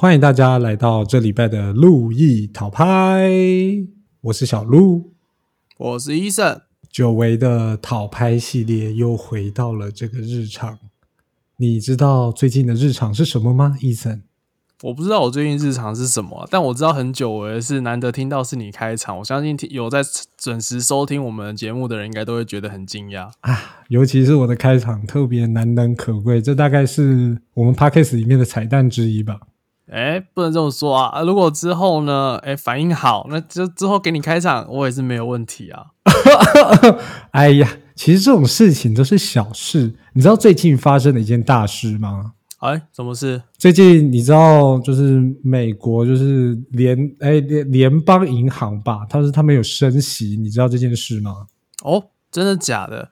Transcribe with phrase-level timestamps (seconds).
[0.00, 3.28] 欢迎大家来到这礼拜的路易讨拍，
[4.20, 5.12] 我是小鹿，
[5.76, 6.60] 我是医生。
[6.88, 10.78] 久违的讨拍系列又回到了这个日常。
[11.56, 14.22] 你知道最近的日常是什么吗，医生？
[14.84, 19.18] 我不知道我最近日常是什么，但我知道很久违是难得听到是你开场。
[19.18, 20.00] 我相信有在
[20.36, 23.82] 准时收听我们节目的人，应该都会觉得很惊讶啊！
[23.88, 29.40] 尤其是我的开场特别难能可贵，这大概是我们 podcast 里面的彩蛋之一吧。
[29.90, 31.22] 哎，不能这么说啊！
[31.22, 35.86] 如果之后呢，哎，反应好，那就之后给你开场，我也是没有问题啊。
[37.32, 39.94] 哎呀，其实这种事情都是小事。
[40.12, 42.32] 你知道最近发生的一件大事吗？
[42.58, 43.40] 哎，什么事？
[43.56, 51.46] 最近你知道，就是美国就是联哎联联邦银行吧，他说他们有升息，你知道这件事吗？
[51.84, 53.10] 哦，真的假的？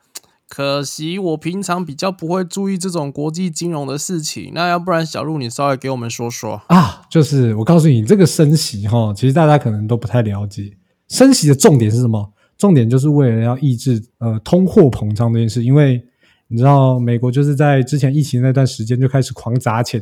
[0.49, 7.01] 可惜我平常比较不会注意这种国际金融的事情，那要不然小鹿你稍微给我们说说啊？
[7.09, 10.71] 就是我告诉你，这个升息哈，其实大家可能都不太了解，
[11.09, 12.31] 升息的重点是什么？
[12.57, 16.01] 重点就是为了要抑制呃通货膨胀这件事，因为
[16.47, 20.01] 你知道美国就是在之前疫情那段时间就开始狂砸钱，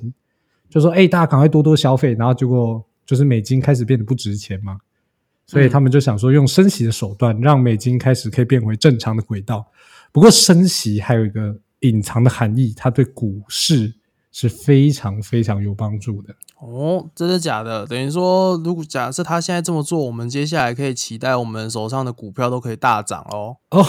[0.70, 4.78] 就说哎大家赶快多多消费，然后结果就是美金开始变得不值钱嘛，
[5.48, 9.66] 所以他们就想说用升息的手段让美金开始可以变回正常的轨道。
[10.16, 13.96] 不过升息还有一个隐藏的含义，它对股市
[14.32, 17.10] 是非常非常有帮助的哦。
[17.14, 17.86] 真的假的？
[17.86, 23.58] 等于说，如果假设他现在这么做，我们接下来可以期待我们手上的股票都可以大涨哦。
[23.72, 23.86] 哦，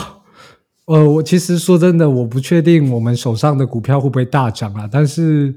[0.86, 5.54] 呃，我其实说真的，我不确定我们手上的股票会不会大涨啊，但是。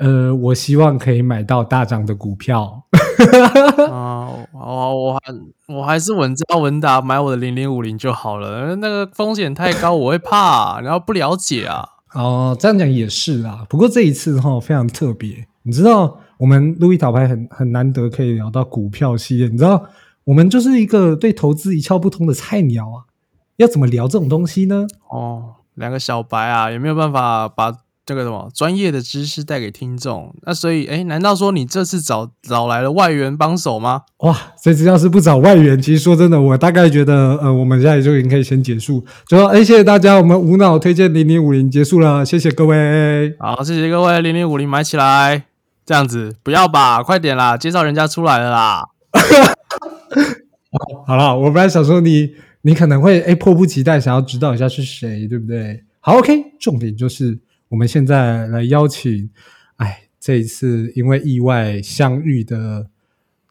[0.00, 2.84] 呃，我希望可以买到大涨的股票。
[3.90, 5.20] 啊，哦，我还
[5.74, 8.76] 我还是稳扎稳打买我的零零五零就好了。
[8.76, 11.86] 那个风险太高，我会怕，然后不了解啊。
[12.14, 13.66] 哦，这样讲也是啦。
[13.68, 19.48] 不过这一次哈非常特别，你知道，我们路易岛牌很很难得可以聊到股票系列。
[19.48, 19.84] 你知道，
[20.24, 23.04] 我们就是一个对投资一窍不通的菜鸟啊，
[23.56, 24.86] 要怎么聊这种东西呢？
[25.10, 27.76] 哦，两个小白啊，有没有办法把？
[28.10, 30.34] 这个什么专业的知识带给听众？
[30.42, 34.02] 那所以，哎，难道说你这次找找来了外援帮手吗？
[34.24, 39.04] 哇，这次要是不找外援，其实说真的，我大概觉得，呃，我们现在就已经可以先结束。
[39.28, 43.32] 就说，哎，谢谢大家，我们无脑推荐零零五零结束了，谢谢各位。
[43.38, 45.44] 好，谢谢各位，零零五零买起来，
[45.86, 48.88] 这样子不要吧，快点啦，介绍人家出来了啦。
[51.06, 52.30] 好了，我本来想说你，
[52.62, 55.84] 你可能会哎迫不及待想要知道一下是谁，对不对？
[56.00, 57.38] 好，OK，重点就是。
[57.70, 59.30] 我们现在来邀请，
[59.76, 62.88] 哎，这一次因为意外相遇的，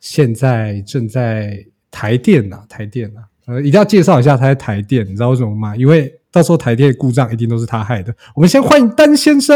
[0.02, 5.74] 现在正在台电呐，台电呐，呃，一定要介绍一下他在台电，你知道为什么吗？
[5.74, 8.14] 因为到时候台电故障一定都是他害的。
[8.36, 9.56] 我们先欢迎丹先生。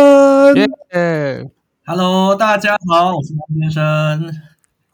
[1.85, 4.33] Hello，大家好，我是丹先生。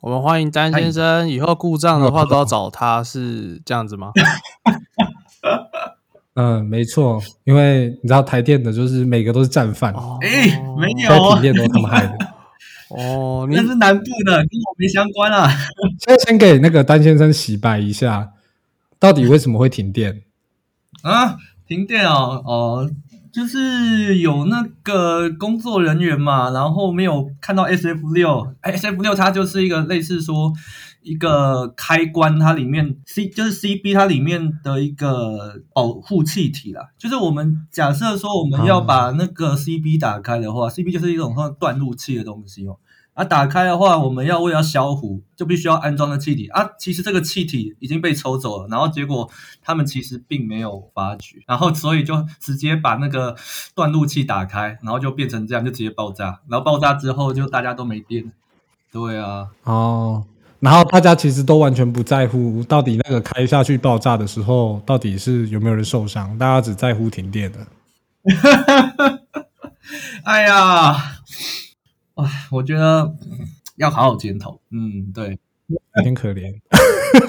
[0.01, 4.13] 我们欢迎丹先生，以后故障的话都要找他，是这样子吗？
[6.41, 9.93] 嗯，没错，因为你知道台电的，就是每个都是战犯。
[10.21, 10.47] 哎，
[10.79, 12.17] 没有，停电都是他们害的。
[12.95, 15.51] 哦，那是南部的，跟我没相关啊。
[15.99, 18.29] 先先给那个丹先生洗白一下，
[18.97, 20.21] 到底为什么会停电？
[21.01, 21.35] 啊，
[21.67, 22.89] 停电哦，哦，
[23.33, 30.53] 就是有那个工作人员嘛，然后没有看到 S F 六，S F 六它就是一个类似说。
[31.01, 36.89] 一个开关，它里面 C 就是 C B，它里面的一个保护气体啦。
[36.97, 42.77] 就是我们假设说我们要把那个 C B 打开的话，C B 就是一种像断路器的东西哦。
[43.13, 46.69] 啊，打开的话，我们要为了消火，就必须要安装的气体啊。
[46.79, 49.29] 其实这个气体已经被抽走了，然后结果
[49.61, 53.35] 他们其实并没有发觉，然后所以就直接把那个
[53.75, 56.39] 断路器打开，然后就变成这样，就直接爆炸。
[56.47, 58.31] 然后爆炸之后，就大家都没电。
[58.89, 60.25] 对啊，哦。
[60.59, 67.59] 然后大家其实都完全不在乎到底那个开下去爆炸的时候，到底是有没有人受伤，大家只在乎停电的。
[70.23, 70.91] 哎呀，
[72.15, 73.15] 哇，我觉得
[73.77, 74.59] 要好好检讨。
[74.69, 76.53] 嗯，对，有点可怜。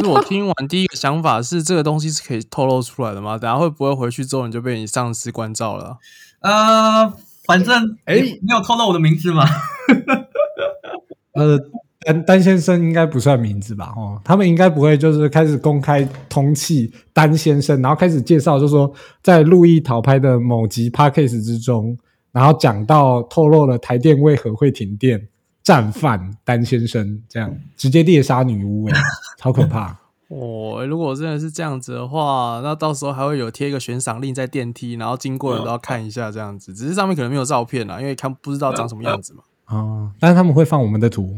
[0.09, 3.39] 我听完第一个想法是，这个东西是可以透露出来的吗？
[3.39, 5.99] 等下会不会回去之后你就被你上司关照了？
[6.41, 9.45] 呃，反正哎，你有透露我的名字吗？
[11.35, 11.61] 呃。
[12.07, 13.93] 丹丹先生应该不算名字吧？
[13.97, 18.91] 哦，他们应该不会就是开始公开通气丹先生，然后开始介绍，就说
[19.23, 21.97] 在路易讨拍的某集 p a c k a s e 之中，
[22.33, 25.29] 然后讲到透露了台电为何会停电，
[25.63, 28.99] 战犯丹先生这样直接猎杀女巫，哎，
[29.37, 29.99] 超可怕！
[30.29, 39.43] 哦，如果真的是这样子的话，那到时候还会有贴一个悬赏令在电梯，然后经过的都要看一下这样子，只是上面可能没有照片啦，因为看不知道长什么样子嘛。
[39.67, 41.37] 哦，但是他们会放我们的图，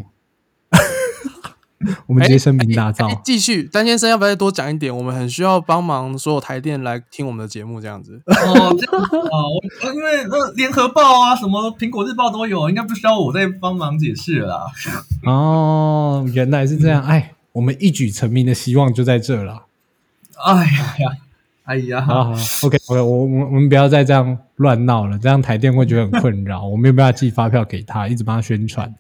[2.07, 3.09] 我们直接声名大噪。
[3.09, 4.95] 哎继续，丹先生要不要再多讲一点？
[4.95, 8.21] 我们很需要帮忙所有台电来听我们的节目，这样子。
[8.27, 9.51] 哦，这样子哦，
[9.85, 14.65] 我因为呃，联合报啊，什么苹果日报都有，应该不需要我再帮忙解释了啦。
[15.25, 19.65] 哦，原来是这样，哎，我们一举成名的希望就在这了。
[20.45, 21.11] 哎呀，
[21.65, 22.33] 哎呀，好好
[22.65, 28.93] ，OK，我我我我们不要再这样乱闹了，这样台电会觉得很困扰，我没有办法寄发票给他，一直帮他宣传。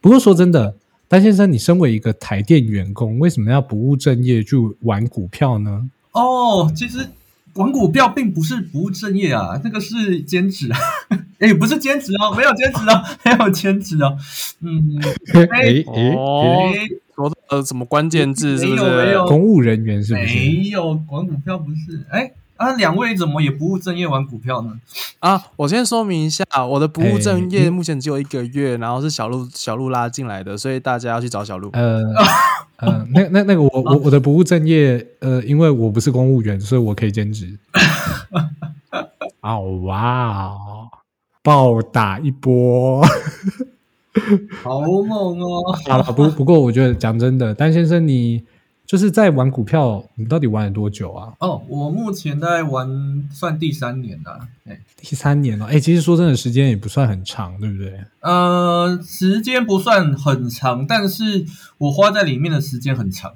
[0.00, 0.74] 不过说真的，
[1.08, 5.88] 丹先生，你身为一个台电员工，为什么要不务正业去玩股票呢？
[6.12, 7.06] 哦，其实
[7.54, 10.78] 玩股票并不是不务正业啊，那个是兼职啊。
[11.38, 14.16] 哎，不是兼职哦，没有兼职哦， 没有兼职哦。
[14.60, 14.98] 嗯，
[15.34, 18.82] 哎哎哦哎，说呃什么关键字是不是？
[18.82, 20.34] 没有没有公务人员是不是？
[20.34, 22.04] 没有玩股票不是？
[22.10, 24.72] 哎啊，两位怎么也不务正业玩股票呢？
[25.20, 31.70] 啊，我先说明一下，我的不务正哎业目前只有一个月，然后是小鹿小鹿拉进来的，所以大家要去找小鹿。
[31.72, 32.02] 呃
[32.78, 37.58] 呃，那那那个我我我的不务正业，呃，因为我不是公务员，所以我可以兼职。
[39.40, 40.88] 哦哇哦，
[41.42, 43.02] 暴打一波！
[44.62, 45.60] 好猛哦！
[45.88, 48.42] 好了，不不过我觉得讲真的，丹先生你
[48.86, 51.32] 就是在玩股票，你到底玩了多久啊？
[51.40, 58.00] 哦，我目前在玩算第三年了，哎，第三年了，哎，其实说真的，时间也不算很长，对不对？
[58.20, 61.44] 呃，时间不算很长，但是
[61.78, 63.34] 我花在里面的时间很长，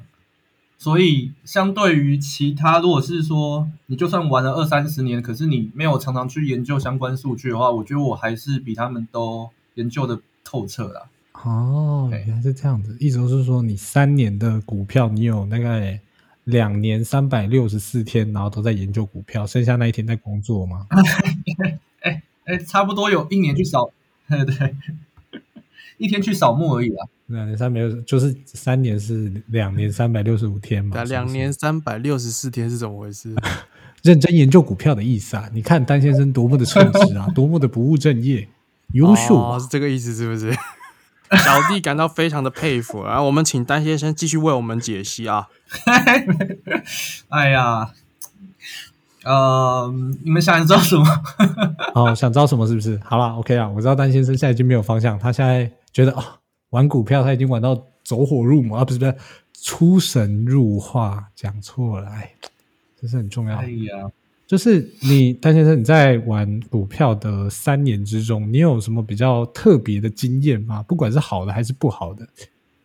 [0.79, 11.03] 所以相对于其他，如果是说你就算玩了二三十年，可是你没有常常去研究相关数据的话，我觉得我还是比他们都研究的透彻啦。
[11.45, 16.01] 哦，原来是这样子，意思是说你三年的股票，你有大概
[16.45, 20.87] 两年三百六十四天，然后都在研究股票，剩下那一天在工作吗？
[22.03, 23.91] 哎，差不多有一年去扫，
[24.29, 24.75] 对 对，
[25.99, 27.07] 一天去扫墓而已啦。
[27.27, 31.05] 两年三百六十，就是三年是两年三百六十五天嘛？
[31.05, 33.35] 两年三百六十四天是怎么回事？
[34.03, 35.49] 认真研究股票的意思啊！
[35.53, 38.49] 你看丹先生多么的称职啊，多么的不务正业，
[38.95, 39.57] 优秀啊！
[39.57, 40.51] 哦，是这个意思是不是？
[41.45, 45.49] 小弟感到非常的佩服，然后我们请丹先生继续为我们解析啊。
[47.31, 47.93] 哎呀，
[49.23, 49.93] 呃，
[50.25, 51.05] 你们想知道什么？
[51.95, 52.99] 哦，想知道什么是不是？
[53.05, 56.25] 好了 o k 啊，我知道丹先生现在已经没有方向，他现在觉得哦，
[56.71, 59.15] 玩股票他已经玩到走火入魔啊，不是不是，
[59.63, 62.35] 出神入化，讲错了，哎，
[63.01, 63.69] 这是很重要的哎。
[63.69, 64.11] 呀，
[64.51, 70.83] 就是你，丹先生，你在玩股票的三年之中，你有什么比较特别的经验吗？
[70.83, 72.27] 不管是好的还是不好的，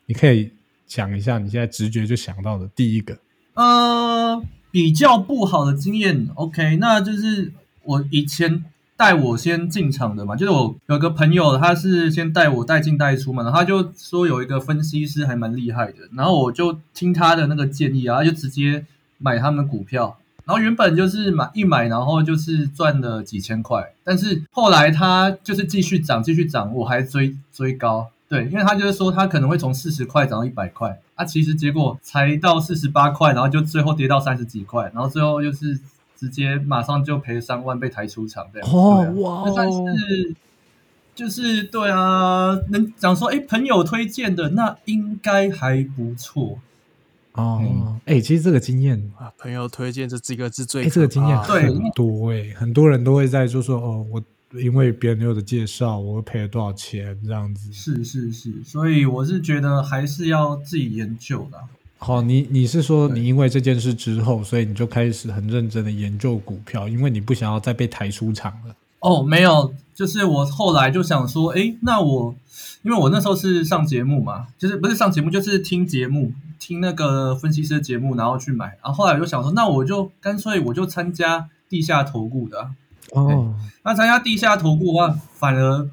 [0.06, 0.52] 你可以
[0.86, 3.18] 讲一下你现在直觉就想到的第一个。
[3.56, 4.40] 呃，
[4.70, 7.52] 比较不好的经验，OK，那就是
[7.82, 8.64] 我以前
[8.96, 18.86] 带我先进场的嘛，就是我有个朋友，他是先带我带进带出嘛，然后他就说有一个分析师还蛮厉害的，然后我就听他的那个建议啊，就直接
[19.18, 20.20] 买他们的股票。
[20.46, 35.80] 然后原本就是买一买，然后就是赚了几千块，但是后来它就是继续涨，继续涨，我还追追高，对，因为他就是说他可能会从四十块涨到一百块，啊，其实结果才到四十八块，然后就最后跌到三十几块，然后最后就是
[36.16, 38.70] 直接马上就赔三万被抬出场这样。
[38.70, 40.36] 哦对啊哇那算哦是
[41.16, 46.60] 就是对啊，能讲说哎朋友推荐的那应该还不错。
[47.36, 54.24] 哦嗯，哎、其实这个经验，啊，朋友推荐这几个字最哎、这个经验很多哎、很多人都会在就说哦，我
[54.60, 57.72] 因为别人有的介绍，我赔了多少钱这样子。
[57.74, 61.64] 是是是，所以我是觉得还是要自己研究的啊。
[61.98, 68.76] 好，你你是说你因为这件事之后，所以你就开始很认真的研究股票，因为你不想要再被抬出场了。
[69.06, 72.36] 哦，没有，就是我后来就想说，诶，那我
[72.82, 78.78] 因为我那时候是上节目嘛，就是不是上节目，就是听节目，听那个分析师的节目，然后去买。
[78.84, 82.72] 然后后来我就想说，那我就干脆我就参加地下投顾的啊、
[83.14, 85.88] 哦，那参加地下投顾的话，反而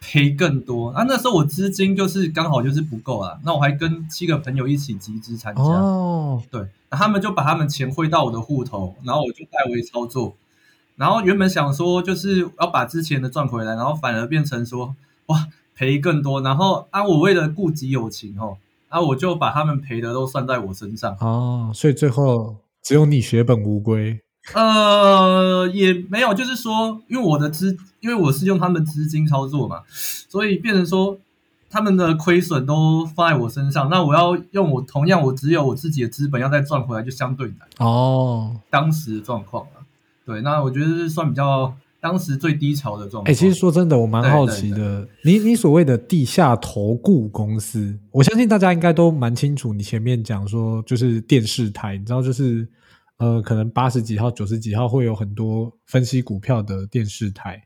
[0.00, 0.88] 赔更多。
[0.88, 5.62] 啊，那时候我资金就是刚好就是不够啊，那我还跟七个朋友一起集资参加。
[5.62, 10.34] 哦，对，他们就把他们钱汇到我的户头，然后我就代为操作。
[10.96, 14.94] 然后原本想说就是要把之前的赚回来，然后反而变成说
[15.26, 16.40] 哇赔更多。
[16.40, 18.56] 然后啊，我为了顾及友情哦，
[18.88, 21.16] 啊我就把他们赔的都算在我身上。
[21.20, 24.20] 哦，所以最后只有你血本无归。
[24.52, 31.16] 呃，也没有，就是说，因为我的资，因为我是用他们资金操作嘛，所以变成说
[31.70, 33.88] 他们的亏损都放在我身上。
[33.88, 37.66] 那我要用我同样，我只有我自己的资本要再赚回来，就相对难。
[37.78, 39.73] 哦，当时的状况啊。
[40.24, 43.30] 对，那我觉得是算比较当时最低潮的状况。
[43.30, 49.72] 哎、其实说真的，我蛮好对对奇的，你你所谓的地下投顾公司，我相信大家应该都蛮清楚。
[49.72, 52.68] 你前面讲说就是电视台，你知道就是
[53.18, 57.62] 呃，可能八十几号、九十几号会有很多分析股票的电视台，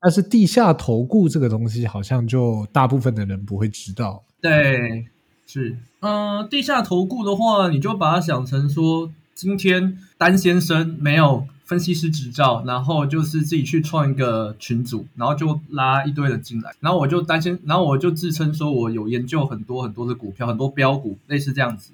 [0.00, 4.24] 但是地下投顾这个东西，好像就大部分的人不会知道。
[4.40, 5.06] 对，
[5.46, 21.92] 是，嗯、地下投顾的话，你就把它想成说，今天丹先生没有分析师执照，然后就是自己去创一个群组，然后就拉一堆人进来，然后我就担心，然后我就自称说我有研究很多很多的股票，很多标股，类似这样子，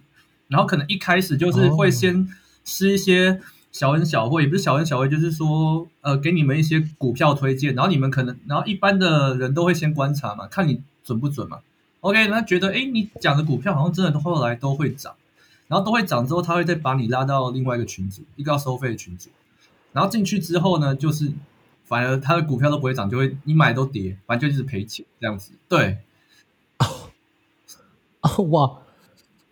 [0.48, 2.28] 然后可能一开始就是会先
[2.64, 3.40] 施一些。
[3.70, 11.58] 小恩小惠也不是小恩小惠，就是说，呃，给你们一些股票推荐，然后你们可能，然后一般的人都会先观察嘛，看你准不准嘛。
[12.00, 15.14] OK，那觉得哎，诶你讲的股票好像真的后来都会涨，
[15.68, 19.28] 然后都会涨之后，他会再把你拉到另外一个群组，一个要收费的群组。
[19.92, 21.32] 然后进去之后呢，就是
[21.84, 25.52] 反而他的股票都不会涨，就会你买都跌，反正就是赔钱这样子。
[25.68, 25.98] 对，
[28.20, 28.78] 哦哇，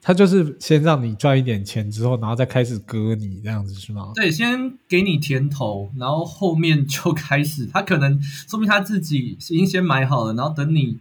[0.02, 4.12] 他就是先让你赚一点钱之后，然后再开始割你这样子是吗？
[4.14, 10.98] 对，先给你甜头，然后后面就开始，他可能说明他自己已经先买好了，然后等你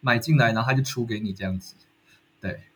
[0.00, 1.74] 买进来，然后他就出给你这样子。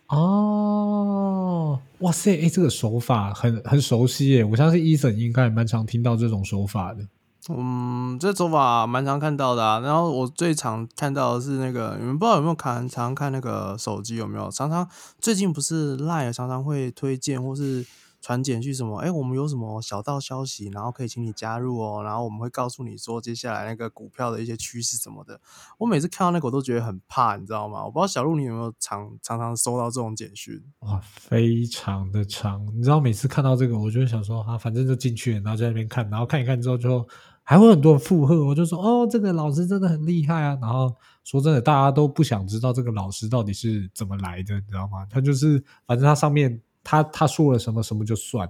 [0.08, 7.06] 哦，哇塞，哎，这个手法很很熟悉耶，我相信伊森应该也蛮常听到这种手法的。
[7.50, 9.80] 嗯，这手法蛮常看到的啊。
[9.80, 14.50] 然后我最常看到的是那个，你们不知道有没有看，常看那个手机有没有？
[14.50, 14.86] 常常
[15.20, 17.86] 最近不是 Line 常常会推荐或是
[18.20, 25.40] 传简讯什么，哎，我们有什么小道消息，然后可以请你加入哦，然后我们会告诉你说接下来那个股票的一些趋势什么的。
[25.78, 27.84] 我每次看到那个我都觉得很怕，你知道吗？
[27.84, 30.60] 我不知道小鹿你有没有常常常收到这种简讯？
[30.80, 37.06] 哇，非常的长，你知道每次看到这个，我就会想说啊，反正就进去了，然后在那边看，然后看一看之后就
[37.42, 40.58] 还会很多人附和，我就说哦，这个老师真的很厉害啊。
[40.60, 40.94] 然后
[41.24, 45.06] 说真的，大家都不想知道这个老师到底是怎么来的，你知道吗？
[45.08, 46.60] 他就是反正他上面
[46.90, 48.48] 他他说了什么什么就算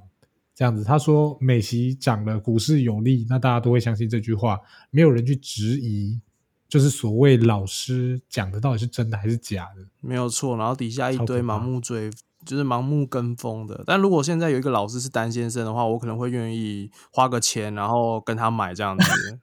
[0.55, 0.85] 这样子。
[0.85, 6.21] 他说美息涨了，股市有利，那大家都会相信这句话，没有人去质疑，
[6.69, 9.89] 就是所谓老师讲的到底是真的还是假的。
[10.01, 12.09] 没有错，然后底下一堆盲目追，
[12.47, 13.83] 就是盲目跟风的。
[13.85, 19.41] 但如果现在有一个老师是单先生的话，我可能会愿意花个钱，然后跟他买这样子。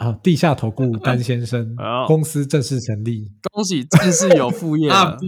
[0.00, 3.30] 啊，地下投顾 丹先生 哦公司正式成立。
[3.52, 5.18] 恭喜正式有副业 啊，了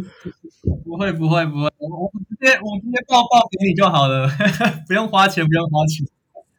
[0.62, 4.26] 不，不会不会不会，我我直接我直接报报给你就好了，
[4.88, 6.06] 不用花钱不用花钱，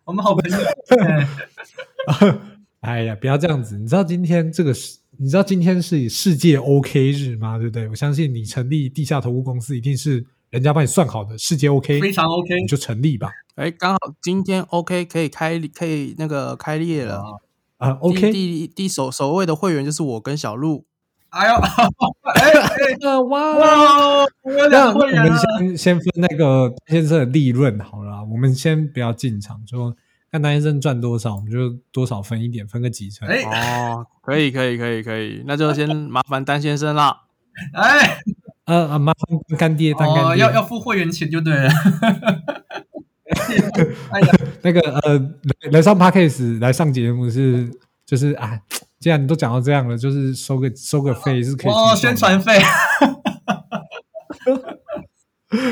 [0.06, 0.58] 我们好朋友。
[0.90, 2.38] 对
[2.82, 3.78] 哎呀，不要这样子！
[3.80, 7.58] 你知道今天这个是，你知道今天是世界 OK 日吗？
[7.58, 7.88] 对不对？
[7.88, 13.32] 我相信你成立地下投顾公司，一定是人家帮你算好的世界 OK，非常 OK 你就成立吧。
[13.56, 17.24] 哎，刚好今天 OK 可以开可以那个开业了。
[17.84, 20.86] 啊，OK，第第首首位的会员就是我跟小鹿。
[21.32, 21.56] 哎呦，
[22.36, 22.70] 哎哎
[23.02, 25.38] 呃，哇哇，我们会员了。
[25.60, 29.94] 先先分那个先生的利润好了啦，我们先不要进场，就
[30.32, 33.28] 看单先生赚多少，我们就多少分一点，分个几成。
[33.28, 37.24] 哎哦，可以可以可以可以，那就先 麻烦丹先生啦。
[37.74, 38.20] 哎，
[38.66, 41.70] 呃啊，麻烦干爹当干哦，爹，要要付会员钱就对了。
[44.12, 44.28] 哎呀，
[44.62, 47.70] 那个呃，来来上 podcast 来上节目是
[48.06, 48.60] 就是啊，
[49.00, 52.60] 既然你都讲到这样了，就是收个收个费是可以哦，宣传费。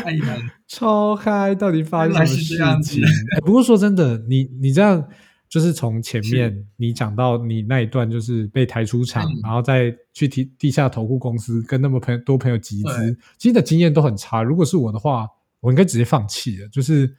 [0.05, 3.03] 哎呀，超嗨，到底发生什么事情？
[3.35, 5.03] 哎不过说真的，你你这样
[5.49, 14.43] 就是从前面你讲到你那一段，就是被抬出场，嗯然后再去地地下投顾公司跟那么朋友多朋友集资，其实经验都很差。
[14.43, 15.27] 如果是我的话，
[15.59, 16.67] 我应该直接放弃了。
[16.69, 17.11] 就是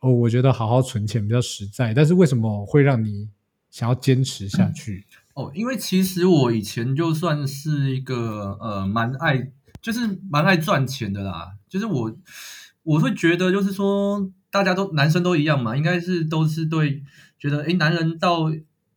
[0.00, 3.28] 哦，我觉得好好存钱比较实在，但是为什么会让你
[3.70, 5.06] 想要坚持下去？
[5.34, 11.52] 哦，因为其实我以前就算是一个呃蛮爱，就是蛮爱赚钱的啦。
[11.68, 12.16] 就是我
[12.82, 17.02] 我会觉得，就是说大家都男生都一样嘛，应该是都是对
[17.38, 18.50] 觉得，诶，男人到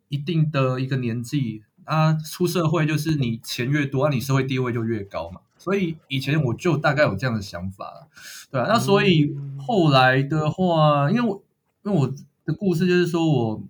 [0.07, 5.41] 一定的一个年纪啊，出社会就是你钱越多，啊、你社会地位就越高嘛。
[5.63, 8.09] 所以以前我就大概有这样的想法了，
[8.51, 8.65] 对啊。
[8.67, 11.41] 那所以后来的话，因为我
[11.85, 13.63] 因为我的故事就是说我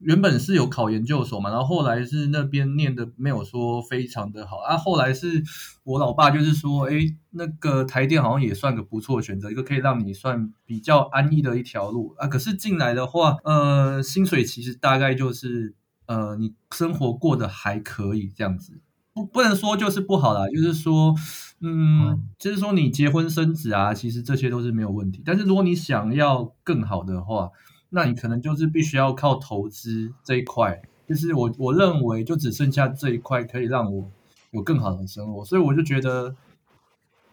[0.00, 5.42] 原本是有考研究所嘛，然后后来是那边念的没有说非常的好啊，后来是
[5.84, 6.92] 我老爸就是说，哎，
[7.30, 12.28] 那个台电好像也算个不错的选择，一个可以让你算比较安逸的一条路啊。
[12.28, 18.80] 可是进来的话，呃，薪水其实大概就是呃，你生活过得还可以这样子。
[19.12, 21.14] 不不能说就是不好啦，就是说，
[21.60, 25.22] 嗯嗯，就是说你结婚生子啊，其实这些都是没有问题。
[25.24, 27.50] 但是如果你想要更好的话，
[27.90, 30.80] 那你可能就是必须要靠投资这一块。
[31.08, 34.08] 就是我我认为就只剩下这一块可以让我
[34.52, 36.36] 有更好的生活，所以我就觉得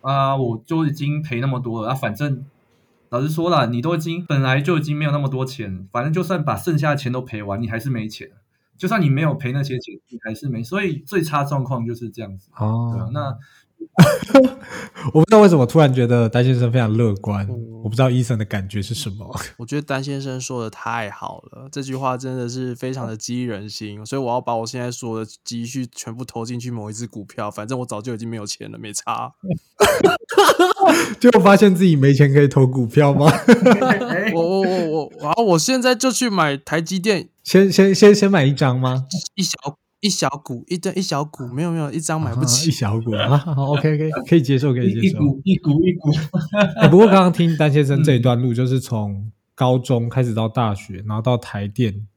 [0.01, 2.43] 啊，我就已经赔那么多了啊，反正
[3.09, 8.31] 老实说了，你都已经本来就已经没有那么多钱，反正就算把剩下的钱都赔完，你还是没钱。
[8.77, 10.63] 就算你没有赔那些钱，你还是没。
[10.63, 12.49] 所以最差状况就是这样子。
[12.55, 13.37] 哦，那。
[15.13, 17.47] 我不知道为什么突然觉得丹先生非常乐观，
[17.83, 19.39] 我不知道医生的感觉是什么。
[19.57, 29.33] 我觉得丹先生说的太好了，这句话真的是非常的激人心，所以我要把我现在所有的积蓄全部投进去某一只股票，反正我早就已经没有钱了，没差。
[31.19, 33.31] 就发现自己没钱可以投股票吗？
[34.33, 39.05] 我我我我，然后我现在就去买台积电，先先先先买一张吗？
[39.35, 39.53] 一小。
[40.07, 46.09] 一小股一张一小股没有没有一张买不起 一小股啊，OK OK 可以接受可以接受一股一股一股。
[46.77, 52.07] 哎， 不过刚刚听丹先生这一段路，就是从高中开始到大学，然后到台电，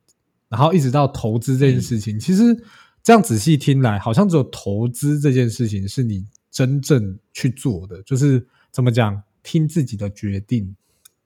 [0.48, 2.56] 然后一直到投资这件事情，其实
[3.02, 10.76] 这样仔细听来，好像只有投资这件事情是你真正去做的，就是怎么讲，听自己的决定，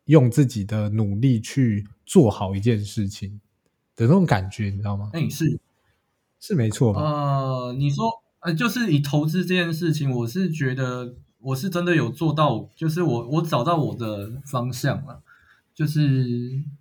[0.06, 3.38] 用自己的努力去做好一件事情
[3.96, 5.10] 的那种感觉，你知道吗？
[5.12, 5.58] 哎，是。
[6.46, 8.04] 是没错呃，你说
[8.40, 15.22] 呃，就是以投资这件事情，我是觉得我是真的有做到，就是我我找到我的方向了，
[15.74, 16.26] 就是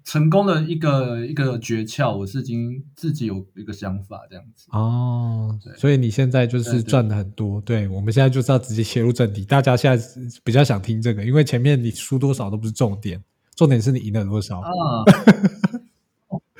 [0.04, 5.58] 成功的一个一个诀窍，我是已经自己有一个想法这样子哦。
[5.78, 10.06] 所以你现在就是赚的很多，对我们现在就是要直接切入正题，大家现在
[10.44, 13.24] 比较想听这个，因为前面你输多少都不是重点，
[13.56, 14.68] 重点是你赢了多少啊。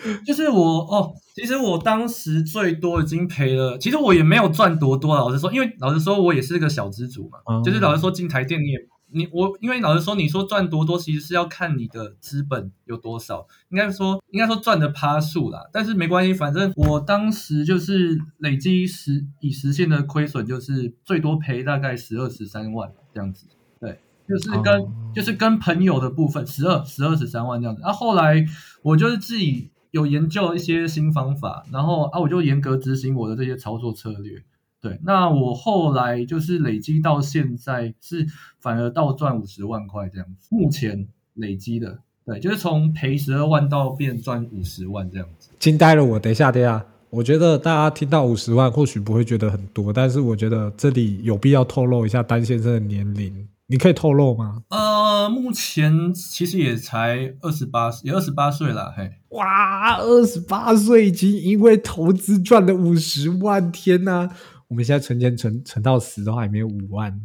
[0.26, 5.16] 就是我哦，其实我当时最多已经赔了，其实我也没有赚多多。
[5.16, 7.62] 老实说，因为老实说，我也是个小资主嘛。
[7.64, 8.80] 就是老实说，进台电你也
[9.12, 13.48] 你我，因为老实说，你说赚多多，其实是要看你的资本有多少。
[13.70, 15.62] 应该说，应该说赚的趴数啦。
[15.72, 23.46] 但是没关系，反正我当时就是累积实已实现的亏损，就是最多赔大概十二十三万这样子。
[23.80, 27.82] 对，就是跟就是跟朋友的部分十二十二十三万这样子。
[27.82, 28.46] 然啊，后来
[28.82, 29.70] 我就是自己。
[29.94, 34.42] 有研究一些新方法，然后啊，我就严格执行我的这些操作策略。
[34.82, 38.26] 对，那我后来就是累积到现在是
[38.60, 40.48] 反而倒赚五十万块这样子。
[40.50, 45.52] 目前累积的，对，就是从赔十二万到变赚五十万这样子。
[45.60, 46.20] 惊呆了我！
[46.20, 53.48] 等一下，等一下，我觉得大家听到五十万或许不会觉得很多，但是我觉得这里有必要透露一下丹先生的年龄。
[53.68, 54.64] 你可以透露吗？
[54.70, 58.94] 呃，目前其实也才二十八，也二十八岁了。
[58.96, 64.30] 嘿，哇，二十八岁已经因为投资赚了五十万，天呐！
[64.68, 67.22] 我们现在存钱存存到死的话，还没有五万，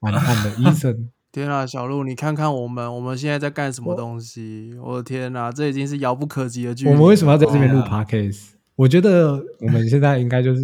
[0.00, 1.08] 完蛋了，医生！
[1.30, 4.72] 天啊，小鹿，你看看我们，我们现在在干什么东西？
[4.82, 6.90] 我的天呐，这已经是遥不可及的距离。
[6.90, 8.53] 我们为什么要在这边录 podcast？
[8.76, 10.60] 我觉得我们现在应该就是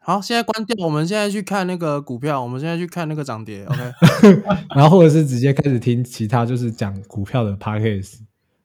[0.00, 0.84] 好，现在关掉。
[0.84, 3.64] 我们现在去看那个股票，我们现在去看那个涨跌。
[3.70, 4.42] OK，
[4.74, 8.16] 然后或者是直接开始听其他就是讲股票的 podcast，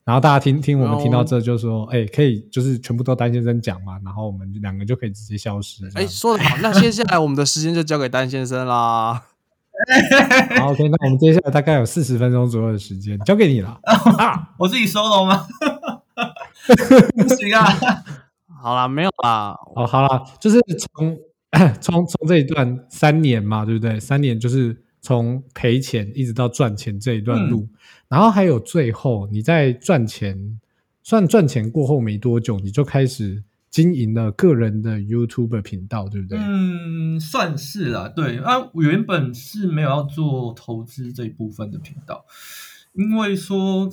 [0.04, 5.90] 然后大家听听我们听到这就说，哎，可以就是全部都单先生讲嘛，然后我们两个就可以直接消失。
[5.94, 9.24] 哎，说的好，那接下来我们的时间就交给单先生啦。
[10.60, 13.80] 好，OK，那我们接下来大概有四十分钟左右的时间交给你了。
[14.60, 15.48] 我自己收了吗？
[17.16, 18.04] 不行啊。
[18.64, 19.54] 好啦，没有啦。
[19.76, 20.58] 哦，好啦，就是
[20.96, 21.20] 从
[21.82, 24.00] 从从这一段三年嘛，对不对？
[24.00, 27.68] 三年就是从赔钱一直到赚钱这一段路，
[28.08, 30.62] 然后还有最后你在赚钱，
[31.04, 36.40] 算赚钱过后没多久，你就开始经营了个人的 YouTube 频道，对不对？
[36.40, 38.08] 嗯，算是啦。
[38.08, 42.24] 对啊，原本是没有要做投资这一部分的频道，
[42.94, 43.90] 因为说。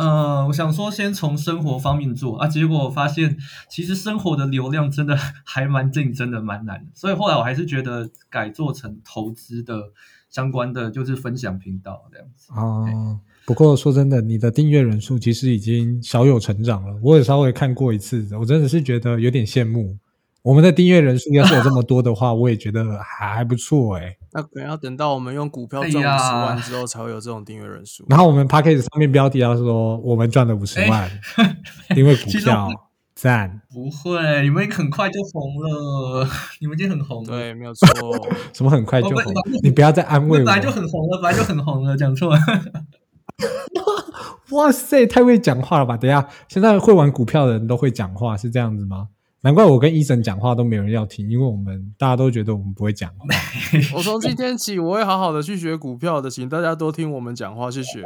[0.00, 3.36] 呃，我想说先从生活方面做啊，结果我发现
[3.68, 9.92] 其实生活的流量真的 还蛮竞争的，蛮难的，所以后来我还是觉得改做成投资的
[10.30, 12.50] 相关的，就是分享频道这样子。
[12.54, 19.98] 哦，不过说真的，你的订阅人数其实已经小有成长了，我也稍微看过一次，我真的是觉得有点羡慕。
[20.40, 24.16] 我们的订阅人数要是有这么多的话，我也觉得还不错哎。
[24.32, 28.04] 那可能要等到我们用股票赚五十万之后，才会有这种订阅人数。
[28.08, 31.10] 然后我们 p a c k a g e 上面标题要说我们赚了五十万，
[31.96, 32.68] 因为股票
[33.14, 33.60] 赞。
[33.72, 36.28] 不会，你们很快就红了，
[36.60, 37.28] 你们已经很红了。
[37.28, 37.86] 对，没有错。
[38.54, 39.34] 什么很快就红？
[39.62, 40.44] 你不要再安慰我。
[40.44, 42.40] 本来就很红了，本来就很红了，讲错了。
[44.50, 45.96] 哇塞，太会讲话了吧？
[45.96, 49.08] 等下，现在会玩股票的人都会讲话，是这样子吗？
[49.42, 53.26] 难怪我跟医生讲话都没有人要听，因为我们大家都觉得我们不会讲话。
[53.96, 58.02] 我从今天起，我会好好的去学股票的，请大家多听我们讲话，谢谢。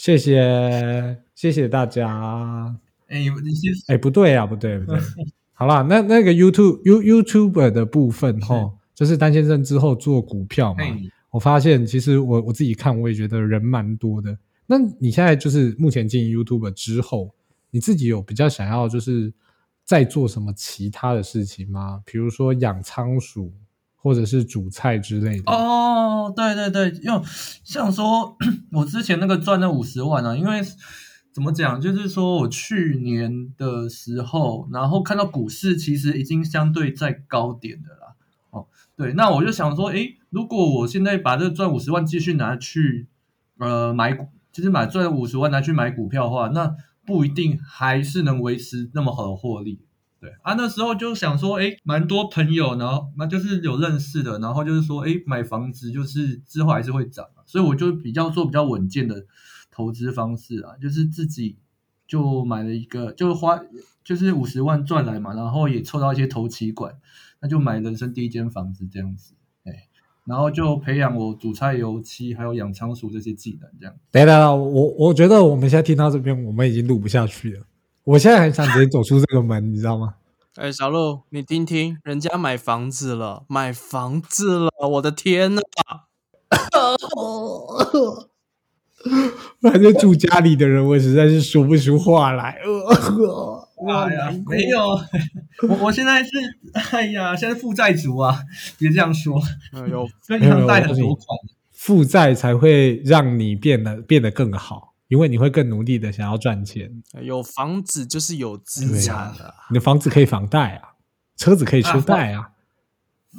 [0.00, 2.74] 谢谢谢谢大家。
[3.08, 4.98] 哎，你你先哎，不对啊，不对不对。
[5.52, 10.82] 好啦，那那个 YouTube You YouTuber 的部分哈，就是单先生之后做股票嘛，
[11.30, 14.36] 我发现其实我我自己看我也觉得人蛮多的。
[14.66, 17.30] 那你现在就是目前进 YouTube 之后，
[17.70, 19.32] 你自己有比较想要就是
[19.90, 22.00] 在做什么其他的事情吗？
[22.06, 23.52] 比如说养仓鼠，
[23.96, 25.50] 或者是煮菜之类的。
[25.50, 27.20] 哦，对对对，因为
[27.64, 28.36] 像说，
[28.70, 30.60] 我之前那个赚那五十万啊，因为
[31.32, 38.14] 怎么讲，就是说我去年的时候，然后看到股市其实已经相对在高点的啦。
[38.50, 43.08] 哦，对，那我就想说，诶，如果我现在把这赚五十万继续拿去
[43.58, 46.76] 呃买股，就是买赚五十万拿去买股票的话，那
[47.10, 49.80] 不一定还是能维持那么好的获利。
[50.20, 59.26] 对啊，那时候就想说，哎，蛮多朋友，然后那就是有认识的，然后就是说，哎，买房子就是之后还是会涨，所以我就比较做比较稳健的
[59.72, 61.56] 投资方式啊，就是自己
[62.06, 63.60] 就买了一个，就花
[64.04, 66.94] 就是五十万赚来嘛，然后也凑到一些投期款，
[67.40, 69.34] 那就买人生第一间房子这样子，
[70.30, 73.92] 然后就培养我煮菜、油漆还有养仓鼠这些技能，这样。
[74.12, 77.62] 等等，我我觉得我们现在听到这边，我们已经录不下去了。
[78.04, 80.14] 我现在很想直接走出这个门，你知道吗？
[80.54, 85.60] 哎，小鹿，你听听，人家买房子了，买房子了，我的天呐！
[89.60, 92.60] 反正住家里的人，我实在是说不出话来。
[93.88, 94.80] 哎呀，没有，
[95.68, 96.30] 我我现在是，
[96.92, 98.40] 哎呀，现在负债族啊，
[98.78, 99.40] 别这样说，
[99.72, 101.26] 哎呦，跟银行贷很多款。
[101.72, 107.02] 负债才会让你变得变得更好，因为你会更努力的想要赚钱。
[107.22, 109.54] 有房子就是有资产啊。
[109.70, 110.96] 你的房子可以房贷啊，
[111.38, 112.50] 车子可以车贷啊，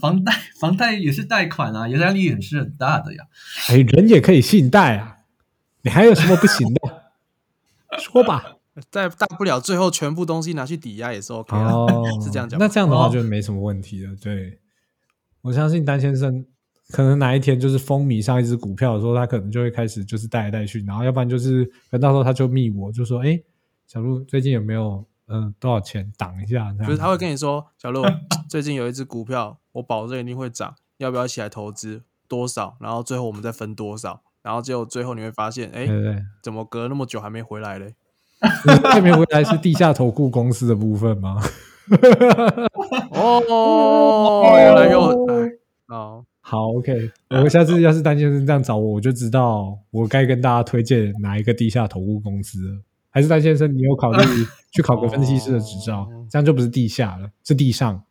[0.02, 3.26] 房贷房贷也是贷款啊，压力也是很大的呀。
[3.70, 5.18] 哎，人也可以信贷啊，
[5.84, 7.04] 你还有什么不行的？
[8.00, 8.56] 说吧。
[8.90, 11.88] 再大不了最后全部东西拿去抵押也是 OK 啊，哦，
[12.24, 12.60] 是这样讲。
[12.60, 14.16] 那这样的话就没什么问题了。
[14.16, 14.60] 对，
[15.42, 16.46] 我相信丹先生
[16.90, 23.42] 可能哪一天就是风靡上一只股票的时候，他可能就会开始就是带来带去，然后要不然就是可能到时候他就密我，就说：“哎，
[23.88, 28.04] 小鹿最近有没有嗯多少钱挡一下？”就是他会跟你说：“小鹿
[28.50, 32.04] 最近有一只股票，我保证一定会涨，要不要一起来投资？
[32.28, 32.78] 多少？
[32.80, 34.22] 然后最后我们再分多少？
[34.42, 37.96] 然后结果最后你会发现，哎，对对，怎么隔那么久还没回来嘞？”
[38.90, 41.38] 还没回来是地下投顾公司的部分吗？
[43.12, 45.02] 哦，原来又
[45.88, 47.12] 哦，好，OK。
[47.30, 52.82] 我下次要是单先生这样找我，我就知道我该跟大家推荐哪一个地下投顾公司了。
[53.10, 54.24] 还是单先生，你有考虑
[54.72, 56.08] 去考个分析师的执照？
[56.30, 58.04] 这样就不是地下了，是地上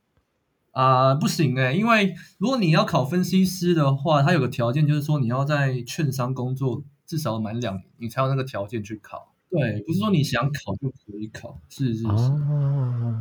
[0.73, 1.15] 啊？
[1.15, 9.30] 不行哎，因为如果你要考分析师的话，它有个条件，就是说你要在券商工作至少满两年，你才有那个条件去考。
[9.51, 12.07] 对，不是说你想考就可以考，是是是。
[12.07, 13.17] 哦，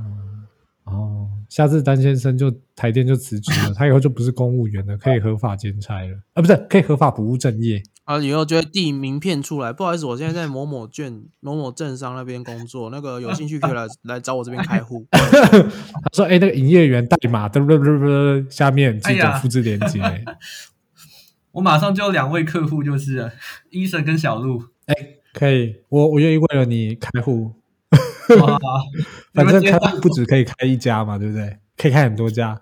[0.85, 7.81] 哦，下次丹先生就台电就辞职了，他以后就不是公务员了，可以合法兼差了，啊，不是，可以合法不务正业。
[8.03, 15.05] 啊，以后就会递名片出来，不好意思，我现在在某某券、某某政商那边工作，那个有兴趣可以来 来找我这边开户。
[15.11, 15.19] 他
[16.13, 19.99] 说：“哎，那个营业员代码，嘚嘚嘚嘚，下面记得复制链接。
[21.53, 23.31] ”我马上就有两位客户，就是
[23.69, 24.63] 医生跟小鹿。
[24.85, 24.95] 哎。
[25.33, 27.53] 可以，我我愿意为了你开户，
[29.33, 31.57] 反正开户不止可以开一家嘛，对不对？
[31.77, 32.61] 可以开很多家。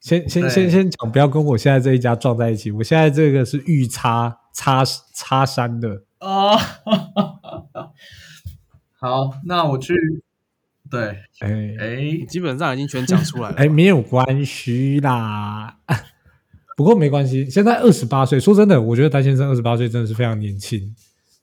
[0.00, 2.70] 先先先先讲，不要跟我现在这一家撞在一起。
[2.70, 4.82] 我现在这个是预插插
[5.14, 6.56] 插山的哦。
[9.00, 9.94] 好，那我去。
[10.90, 11.02] 对，
[11.40, 13.56] 哎哎，基本上已经全讲出来了。
[13.56, 15.78] 哎， 没有关系啦。
[16.76, 18.38] 不过没关系，现在二十八岁。
[18.38, 20.94] 说真的，我觉得丹先生二十八岁真的是非常年轻。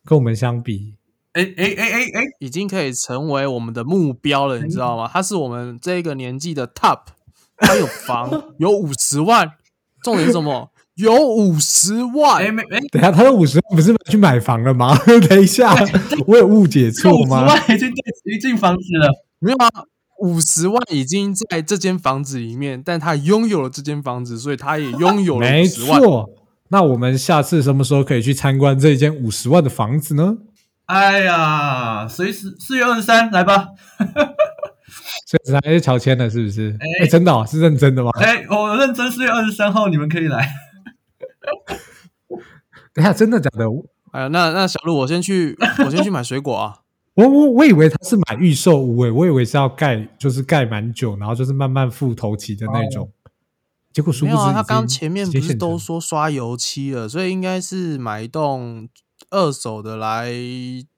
[0.05, 0.95] 跟我们相比，
[1.33, 5.09] 哎哎哎哎哎，已经可以成为我们的目标了，你知道吗？
[5.11, 7.01] 他是我们这个年纪的 top，
[7.57, 9.51] 他有房， 有五十万，
[10.03, 10.71] 重点是什么？
[10.95, 12.43] 有五十万。
[12.43, 14.97] 哎没哎，等下他的五十万，不是去买房了吗？
[15.29, 15.73] 等一下，
[16.27, 17.45] 我有误解错吗？
[17.45, 17.89] 五十万已经
[18.25, 19.09] 已经房子了，
[19.39, 19.69] 没有啊？
[20.19, 26.01] 五十万已经在这间房子里面，但他拥有了这间房子，所以他也拥有了五十万。
[26.71, 30.37] 那我们下次什么时候可以去参观这间五十万的房子呢？
[30.85, 33.67] 哎呀，随时四月二十三来吧。
[35.25, 36.75] 四月二十三 是乔迁了，是不是？
[37.01, 38.09] 哎，真的，是认真的吗？
[38.19, 40.49] 哎，我认真，四月二十三号你们可以来。
[42.93, 43.65] 等下，真的假的？
[44.11, 46.79] 哎呀，那那小鹿，我先去， 我先去买水果啊。
[47.13, 53.09] 我我我以为他是买预售屋，诶，我以为是要盖，就是盖蛮久，然后就是慢慢付头期的那种。
[53.93, 58.87] 结果没有啊，他刚前面不是都说刷油漆了，所以应该是买一栋
[59.29, 60.31] 二手的来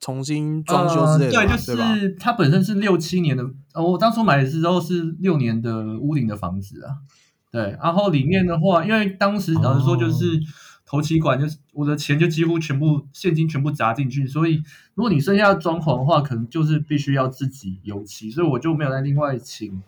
[0.00, 1.76] 重新装修之类的呃，对，就？
[1.76, 6.98] 是它本身是六七年的，呃，我当初买的时候是六年的屋顶的房子啊，
[7.50, 10.40] 对，然后里面的话，因为当时老实说就是
[10.86, 14.62] 头期款，就是我的钱就几乎全部现金全部砸进去，所以
[14.94, 19.82] 如果你剩下装潢的话，可能就是必须要自己油漆，所以我就没有再另外请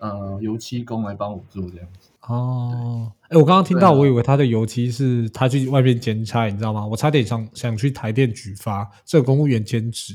[0.00, 2.10] 呃油漆工来帮我做这样子。
[2.26, 6.86] 哦，哎，我刚刚听到，我以为他的油漆是他去外面兼差，你知道吗？
[6.86, 10.14] 我差点想想去台电举发这个公务员兼职，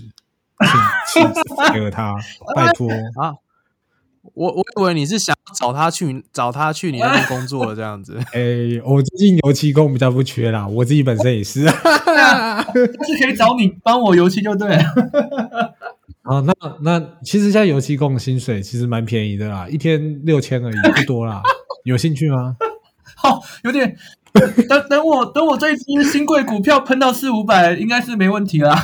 [1.12, 2.16] 请请配合他，
[2.56, 2.88] 拜托。
[3.22, 3.34] 啊，
[4.34, 8.18] 我我以为你是想找他去找他去你那边工作了这样子。
[8.34, 11.66] 哎，我最近油漆工比较不缺啦，我自己本身也是。
[12.76, 12.88] 是
[13.20, 14.84] 可以找你帮我油漆就对了。
[16.26, 21.42] 啊，那那其实现在油漆工薪水其实蛮便宜的啦，一天六千而已，不多啦。
[21.84, 22.56] 有兴趣吗？
[23.16, 23.96] 好，有点。
[24.68, 28.76] 等等我等我这一支新贵股票喷到四五百，应该是没问题啦。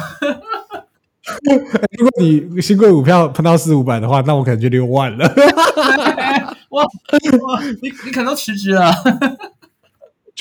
[2.00, 5.28] 如果你新贵股票喷到四五百的话，那我可能就六万了。
[6.70, 8.90] 哇哇，你你可能都辞职了。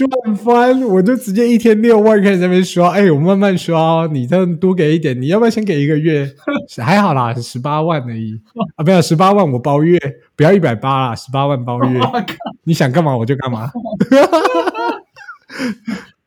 [0.06, 6.30] 赚翻，我就直接一天六万开始在那边刷，哎、我慢慢刷哦，你这样多给一点，你要不要先给一个月？
[6.78, 8.40] 还好啦， 十八万而已
[8.76, 9.98] 啊，没有十八万我包月，
[10.36, 12.00] 不要一百八啦，十八万包月，
[12.64, 13.70] 你想干嘛我就干嘛。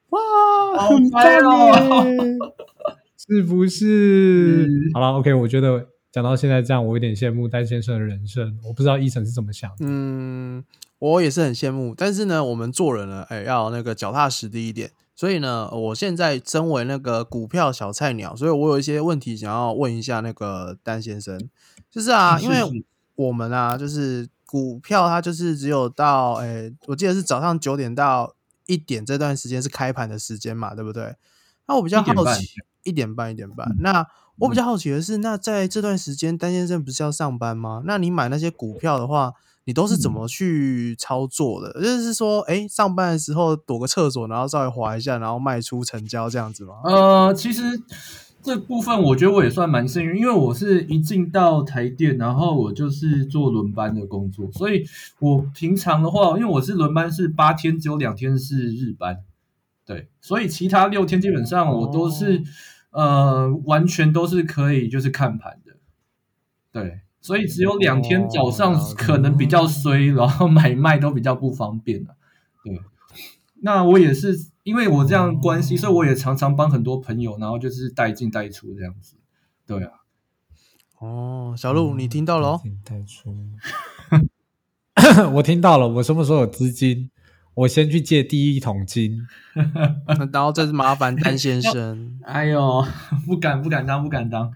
[0.09, 0.19] 哇，
[0.77, 2.17] 好很棒嗨哦耶，
[3.17, 4.67] 是不是？
[4.67, 9.77] 嗯好了，OK，我觉得讲到现在这样，我有点羡慕戴先生的人生，我不知道伊诚是怎么想的。
[9.79, 10.63] 嗯，
[11.11, 14.89] 我也是很羡慕，但是呢，我们做人呢，哎，要那个脚踏实地一点。
[15.13, 21.37] 所以呢，我现在身为那个股票小菜鸟，所以我有一些问题想要问一下那个丹先生，
[21.91, 22.85] 就是啊， 因为
[23.15, 28.33] 我们啊，就是股票它就是只有到，哎，我记得是早上九点到
[28.65, 31.15] 一点这段时间是开盘的时间嘛，对不对？
[31.67, 32.47] 那我比较1点半好奇，
[32.83, 33.69] 一点半一点半。
[33.79, 37.83] 那我比较好奇的是，那在这段时间，丹先生不是要上班吗？
[37.85, 39.33] 那你买那些股票的话，
[39.65, 41.73] 你都是怎么去操作的？
[41.81, 46.81] 就是说，哎，上班的时候躲个厕所，然后稍微滑一下，然后卖出成交这样子吗？
[46.83, 47.63] 呃，其实
[48.41, 54.83] 这部分我觉得我也算蛮幸运，因为我是一进到台电，然后我就是做轮班的工作，所以
[55.19, 59.19] 我平常的话，因为我是轮班是八天，只有两天是日班，
[59.85, 62.43] 对，所以其他六天基本上我都是、
[62.91, 65.77] 呃完全都是可以就是看盘的，
[66.73, 72.17] 对，所以只有两天早上可能比较衰，然后买卖都比较不方便了，
[72.65, 72.79] 对。
[73.61, 79.15] 那我也是因为我这样关系，所以我也常常帮很多朋友，然后就是带进带出这样子。
[79.65, 79.91] 对啊，
[80.99, 82.61] 哦，小鹿，你听到了哦？
[82.83, 83.33] 带出，
[85.35, 85.87] 我听到了。
[85.87, 87.09] 我什么时候有资金？
[87.53, 89.25] 我先去借第一桶金。
[90.33, 92.19] 然后这是麻烦丹先生。
[92.27, 92.85] 哎呦，
[93.25, 94.51] 不敢不敢当不敢当。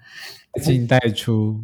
[0.62, 1.64] 进带出，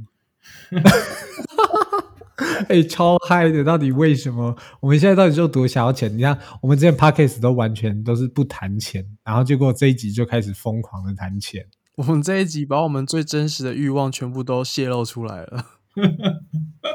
[2.67, 3.63] 哎、超嗨的！
[3.63, 4.55] 到底为什么？
[4.81, 6.11] 我们现在到底就多想要钱？
[6.17, 11.65] 你看，我们之前 podcast 都完全都是不谈钱，然后结果这一集就开始疯狂的谈钱。
[11.95, 15.65] 我们这一集把我们最真实的欲望全部都泄露出来了。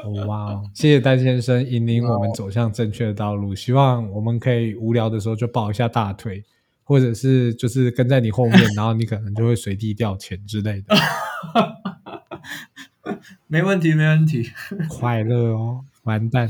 [0.03, 0.69] 哦哇哦！
[0.73, 3.55] 谢谢丹先生引领我们走向正确的道路。
[3.55, 6.43] 希望我们可以无聊的时候就抱一下大腿，
[6.83, 10.95] 或者是就是跟在你后面， 然后你可能就会随地掉钱之类的，
[13.47, 14.49] 没问题没问题。
[14.89, 15.85] 快乐哦！
[16.03, 16.49] 完蛋，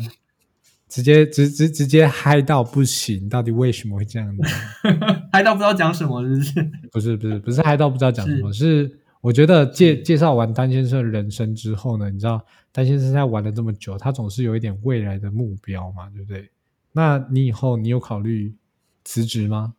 [0.88, 4.48] 直接直直直接嗨到不行，到底为什么会这样呢？
[5.32, 6.72] 嗨到不知道讲什么，是不是？
[6.91, 16.50] 不是不是不是嗨到不知道讲什么，是我觉得介介绍完丹先生的人生之后呢，你知道丹先生在玩了这么久，他总是有一点未来的目标嘛，对不对？
[16.91, 18.56] 那你以后你有考虑
[19.04, 19.74] 辞职吗？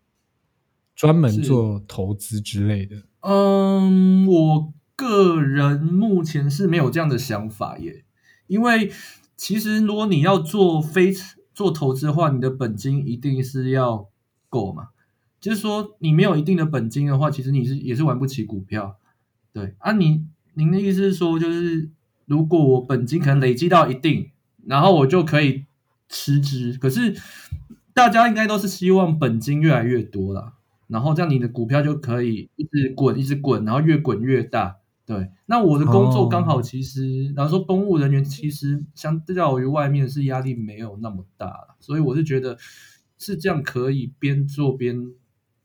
[0.95, 2.97] 专门做投资之类的？
[3.21, 8.05] 嗯，我个人目前是没有这样的想法耶，
[8.47, 8.93] 因为
[9.35, 11.11] 其实如果你要做非
[11.55, 14.09] 做投资的话，你的本金一定是要
[14.51, 14.89] 够嘛。
[15.41, 18.99] 就是说，你没有一定的本金的话，其实你是也是玩不起股票。
[19.55, 21.89] 对啊你，您的意思是说，就是
[22.27, 24.33] 如果我本金可能累积到一定，
[24.67, 25.65] 然后我就可以
[26.11, 26.77] 辞职。
[26.79, 27.17] 可是
[27.95, 30.55] 大家应该都是希望本金越来越多啦。
[30.89, 34.80] 然后这样你的股票就可以一直滚，一直滚，然后越滚越大。
[35.11, 42.57] 对，那我的工作刚好其实，然后说公务人员其实相较于外面是压力没有那么大，所以我是觉得
[43.19, 44.97] 是这样可以边做边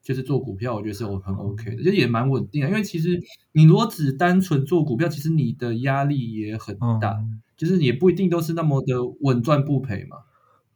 [0.02, 2.68] 就是做股票，我觉得是我很 OK 的，就也蛮稳定啊。
[2.68, 10.18] 因为其实你如果只单纯做股票，其实你的压力也很大，嗯就是也不一定都是那么的稳赚不赔嘛。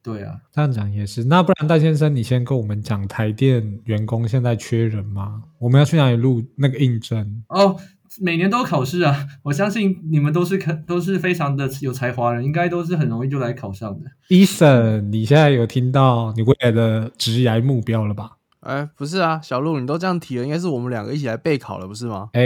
[0.03, 1.23] 对啊，这样讲也是。
[1.23, 5.43] 那不然戴先生，你先跟我们讲台电员工现在缺人吗？
[5.57, 7.43] 我们要去哪里录那个应征？
[7.49, 7.75] 哦，
[8.19, 14.11] 每年都考试啊， 我相信你们都是可都是非常的有才华人，应该都是很容易就来考上的。
[14.27, 18.37] 医生，你现在有听到你未来的职业目标了吧？
[18.61, 22.29] 哎，不是啊，小鹿，你都这样提了，应该是我们两个一起来备考了，不是吗？
[22.33, 22.41] 哎，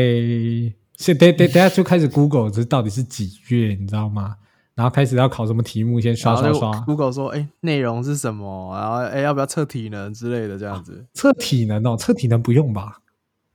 [0.95, 4.35] 现等等等下就开始 Google 这到底是几月，你知道吗？
[4.75, 6.79] 然后开始要考什么题目，先刷刷刷。
[6.81, 8.77] Google 说，哎，内容是什么？
[8.77, 11.05] 然后哎，要不要测体能之类的这样子？
[11.13, 12.99] 测体能哦，测体能不用吧？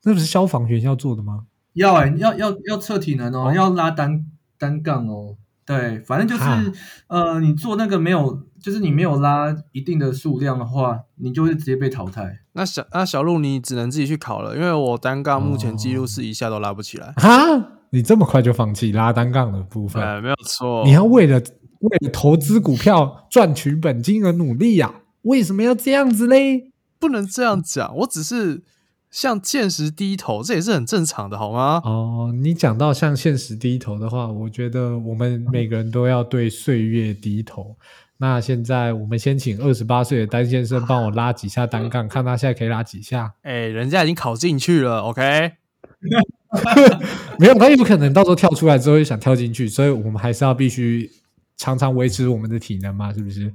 [0.02, 1.46] 那不是消防学校做的吗？
[1.78, 4.26] 要哎、要要要测体能哦，要拉单
[4.58, 5.36] 单杠哦。
[5.64, 6.72] 对，反正就是
[7.08, 12.38] 呃，你做那个没有，就是你没有拉一定的数量的话，你就会直接被淘汰。
[12.52, 17.12] 那小那小鹿，你只能自己去考了，因为我单杠目前记录是一下都拉不起来。
[17.18, 20.02] 哈，你这么快就放弃拉单杠的部分？
[20.02, 20.82] 哎，没有错。
[20.86, 21.38] 你要为了
[21.80, 26.72] 为了投资股票赚取本金而努力呀、为什么要这样子嘞？
[26.98, 28.62] 不能这样讲，我只是
[29.10, 31.80] 向现实低头，这也是很正常的，好吗？
[31.84, 37.76] 哦，你讲到向现实低头的话，我觉得我们每个人都要对岁月低头。
[38.20, 43.32] 那现在我们先请二十八岁的丹先生帮我拉几下单杠，看他现在可以拉几下。
[43.42, 45.52] 哎，人家已经考进去了，OK？
[47.38, 51.10] 没有，他有可能到时候跳出来之后又想跳进去，所以我们还是要必须
[51.56, 53.52] 常常维持我们的体能嘛，是不是？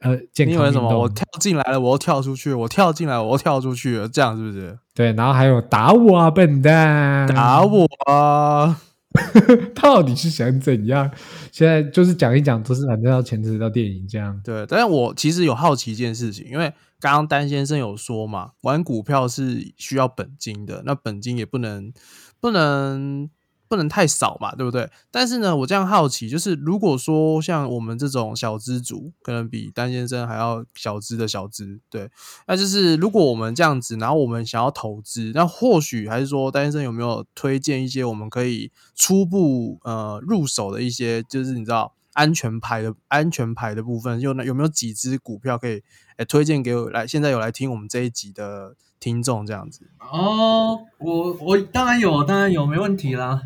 [0.00, 0.98] 呃，健康运你以为什么？
[0.98, 4.78] 我跳进来了，我又跳出去；我跳进来，我又跳出去了，这样是不是？
[4.94, 7.26] 对，然后还有打我啊，笨蛋！
[7.28, 8.80] 打我啊！
[9.74, 11.10] 到底是想怎样？
[11.50, 14.40] 现在就是讲一讲，都是反正要牵扯到电影这样。
[14.44, 21.92] 对，但是我其实有好奇一件事情，因为刚刚丹先生有说嘛，玩股票是需要本金的，那本金也不能
[22.40, 23.28] 不能
[23.70, 24.90] 不能太少嘛，对不对？
[25.12, 32.10] 但是呢，我这样好奇，就是如果说像我们这种小资族，可能比丹先生还要小资的小资，对，
[32.48, 41.94] 那就是如果我们这样子，然后我们想要投资，那或许还是说丹先生有没有推荐一些我们可以初步呃入手的一些，就是你知道。
[42.12, 45.80] 安全牌的安全牌的部分，有有没有几只股票可以
[46.16, 47.06] 诶推荐给我来？
[47.06, 49.90] 现在有来听我们这一集的听众这样子。
[49.98, 53.42] 哦，我我当然有，当然有，没问题啦。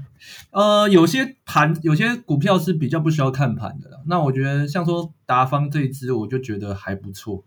[0.51, 4.01] 呃，有些盘有些股票是比较不需要看盘的啦。
[4.07, 7.45] 那我觉得像说达方这一支，我就觉得还不错。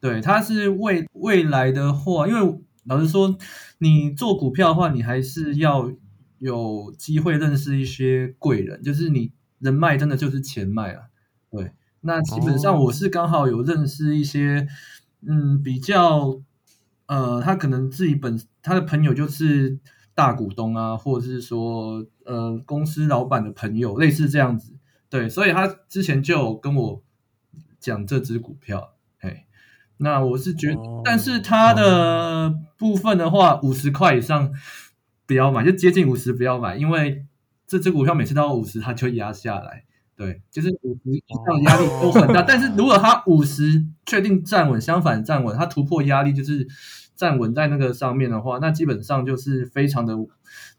[0.00, 3.36] 对，它是未未来的话，因为老实说，
[3.78, 5.90] 你做股票的话，你还是要
[6.38, 11.04] 有机会认识一些贵人，就是你人脉真的就是钱脉啊。
[11.50, 14.68] 对，那基本上哦我是刚好有认识一些，
[15.26, 16.38] 嗯，比较
[17.06, 19.78] 呃，他可能自己本他的朋友就是
[20.14, 24.74] 大股东啊，或者是说呃公司老板的朋友，类似这样子。
[25.10, 27.02] 对，所以他之前就有跟我
[27.78, 29.44] 讲这只股票，嘿，
[29.98, 34.52] 那我是觉得，哦但是它的部分的话，五十块以上
[35.26, 37.26] 不要买，就接近五十不要买，因为
[37.66, 39.84] 这只股票每次到五十它就压下来。
[40.16, 46.68] 对，就是五十以上压力都很大，但是如果它五十确定站稳，相反站稳，它突破压力就是
[47.16, 50.14] 站稳在那个上面的话，那基本上就是非常的，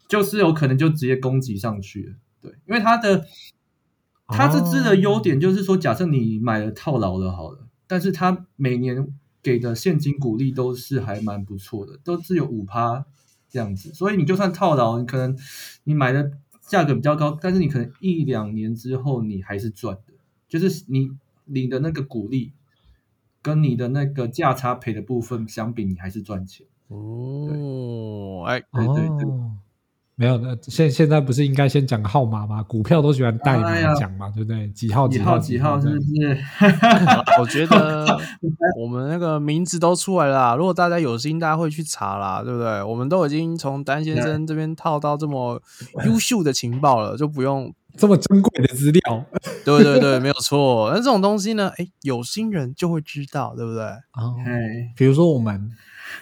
[0.08, 2.14] 就是有可能就直接攻击上去了。
[2.40, 3.26] 对，因为他的
[4.28, 9.06] 他这支的优点就是说，假设你买了套牢了好了，但是他每年
[9.42, 13.04] 给的现金股利都是还蛮不错的，都是有五趴
[13.50, 15.36] 这样子，所以你就算套牢，你可能
[15.84, 16.32] 你买的
[16.66, 20.12] 价格比较高，但是你可能一两年之后你还是赚的，
[20.48, 21.10] 就是你
[21.44, 22.52] 你的那个股利
[23.40, 26.66] 跟你的那个价差赔的部分相比，你还是赚钱。
[26.88, 29.28] 哦，哎，对对对。
[29.28, 29.56] 哦，
[30.18, 32.62] 没有的，现现在不是应该先讲个号码吗？
[32.62, 34.66] 股票都喜欢代码讲嘛，对不对？
[34.70, 36.38] 几号几号号几号是不是？
[37.38, 38.06] 我觉得
[38.80, 42.82] 我们那个名字都出来了啦，如果大家有心，大家会去查啦，对不对？
[42.82, 45.60] 我们都已经从丹先生这边套到这么
[46.06, 47.72] 优秀的情报了，就不用。
[47.98, 49.24] 这么珍贵的资料
[49.64, 50.90] 对对对，没有错。
[50.90, 53.84] 那这种东西呢，哎，有心人就会知道，对不对？
[53.84, 55.70] 哦，哎，比如说我们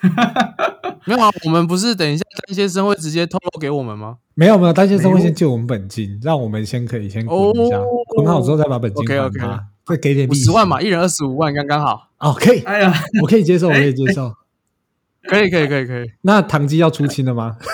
[1.07, 4.17] 没有啊，我们不是等一下丹先生会直接透露给我们吗？
[4.35, 7.85] 没有没有，丹先生会先借我们本金，让我们先可以先滚一下，哦
[8.17, 12.09] 滚好之后再把本金还他，再给点五十万嘛，一人二十五万，刚刚好。
[12.19, 14.33] 哦，可以，哎呀，我可以接受，我可以接受。
[15.27, 16.11] 可以可以可以可以。
[16.23, 17.57] 那唐基要出清了吗？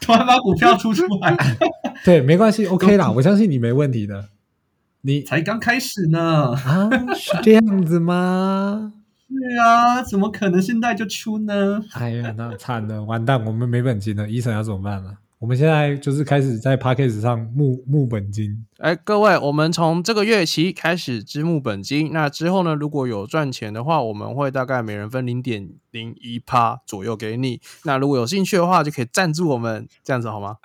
[0.00, 1.36] 突然把股票出出来，
[2.04, 4.28] 对，没关系，OK 啦，我相信你没问题的。
[5.02, 6.52] 你才刚开始呢。
[6.52, 8.92] 啊，是这样子吗？
[9.32, 11.80] 是啊，怎么可能现在就出呢？
[11.92, 15.16] 哎呀，那惨了，完蛋，我们没本金了，医生要怎么办呢？
[15.38, 18.64] 我们现在就是开始在 p a c k a g e 上募募本金。
[18.78, 22.12] 哎，各位，我们从这个月起开始支募本金。
[22.12, 27.60] 那之后呢，如果有赚钱的话，我们会大概每人分零点零一趴左右给你。
[27.82, 30.58] 那如果有兴趣的话，就可以赞助我们，这样子好吗？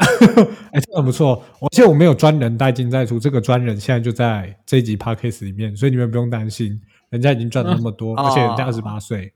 [0.72, 1.44] 哎，这很不错。
[1.60, 6.80] 而且我们有专人带进带出，这个专人现在就在这一集 p a c k a g e 里面，所以你们不用担心，
[7.10, 9.34] 人家已经赚了那么多，而且人家二十八岁。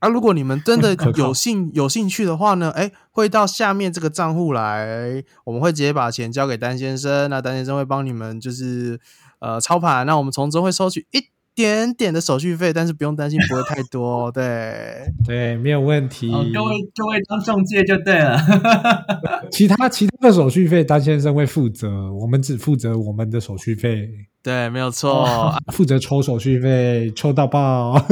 [0.00, 2.70] 啊如果你们真的 有兴有兴趣的话呢？
[2.72, 9.00] 哎，会到下面这个账户来，我们会直接把钱交给丹先生，那丹先生会帮你们就是
[9.38, 11.20] 呃操盘，那我们从中会收取一
[11.54, 16.30] 点点的手续费，但是不用担心不会太多，对 对，没有问题。
[16.30, 18.38] 各位各位当中介就对了，
[19.52, 24.08] 其他其他的手续费丹先生会负责，我们只负责我们的手续费，
[24.42, 25.26] 对，没有错，
[25.72, 27.98] 负责抽手续费，抽到爆。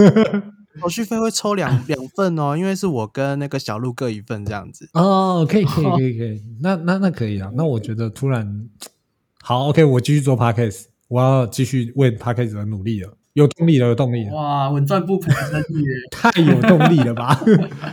[0.81, 4.89] 手续费会抽两两份哦，因为是我跟那个小鹿各一份这样子。
[4.95, 7.51] 哦，可以可以可以可以，那那那可以啊。
[7.55, 8.67] 那我觉得突然
[9.43, 14.35] 好，OK，我继续做 Podcast，我要继续为 Podcast 而努力了，有动力了，有动力了。
[14.35, 17.35] 哇，稳赚不赔生意，太有动力了吧？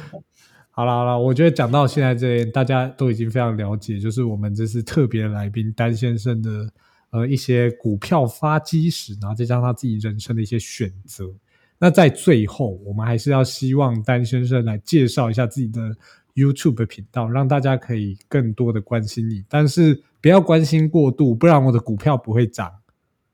[0.72, 6.70] 好了好了，我觉得讲到现在这大家都已经非常了解，就是我们这是特别来宾丹先生的
[7.12, 11.30] 呃一些股票发基史，然后再加上他自己人生的一些选择。
[11.78, 15.96] 那在最后，我们还是要希望丹先生来介绍一下自己的
[16.36, 22.72] YouTube 频道，让大家可以更多的关心你，但是不要关心过度，不然我的股票不会涨。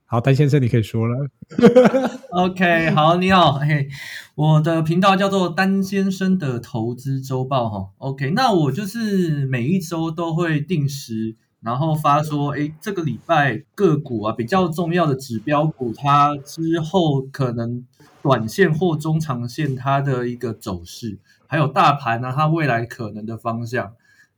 [0.07, 1.27] 好，丹先生你可以说了。
[2.29, 3.87] OK，好，你好，嘿，
[4.35, 7.89] 我的频道叫做丹先生的投资周报哈。
[7.97, 11.35] OK，那我就是每一周都会定时。
[11.61, 17.83] 然后发说，哎，这个礼拜个股啊比较重要的指标股，它之后可能
[18.21, 23.93] 短线或中长线它的一个走势，还有大盘呢，它未来可能的方向。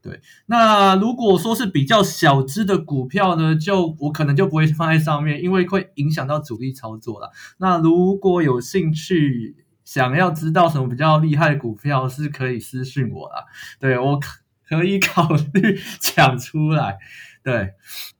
[0.07, 7.31] 对，那如果说是比较小只的股票呢，就我可能就不会放在上面，因为会影响到主力操作了。
[7.57, 13.45] 那如果有兴趣想要知道什么比较厉害的股票，是可以私信我啦。
[13.79, 14.27] 对我可。
[14.69, 16.97] 可以考虑讲出来，
[17.41, 17.69] 对，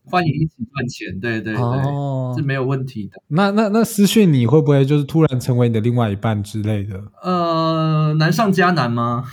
[0.06, 3.22] 欢迎一起赚钱，对对对，是没有问题的。
[3.28, 7.04] 那那那私讯你会不会就是突然成为你的另外一半之类的？
[7.22, 9.26] 呃，难上加难吗？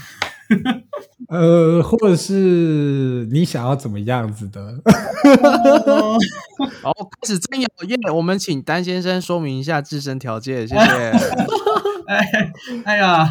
[1.29, 4.81] 呃，或者是你想要怎么样子的？
[6.83, 7.97] 好，开始真有耶！
[8.13, 10.81] 我们请丹先生说明一下自身条件，谢谢。
[12.07, 12.53] 哎
[12.85, 13.27] 哎呀，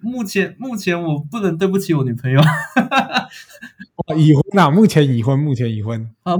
[0.00, 2.40] 目前目前我不能对不起我女朋友。
[2.40, 6.34] 哦，已婚啊，目前已婚，目前已婚啊。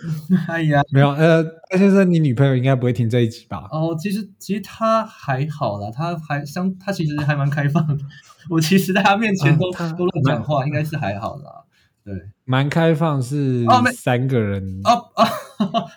[0.48, 3.66] 哎呀，没有呃，戴先生，你女朋友应该不会听这一集吧？
[3.70, 7.96] 哦，其实其实她还好啦，她还相，她其实还蛮开放的。
[8.50, 11.64] 我其实在她面前都都乱讲话，应该是还好啦。
[12.04, 15.88] 对，蛮开放是三个人哦哦。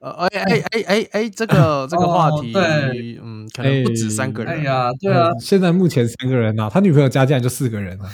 [0.00, 2.52] 呃，哎哎哎哎哎，这个 这个话题，
[3.20, 4.52] 嗯，可能不止三个人。
[4.52, 8.04] 哎呀，对啊，现在目前三个人呐，他女朋友加进来就四个人了。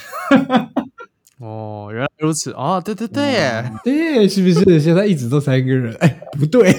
[1.42, 2.52] 哦，原来如此。
[2.52, 4.78] 哦，对对对，对，是不是？
[4.78, 5.92] 现在一直都三个人。
[5.96, 6.72] 哎，不对，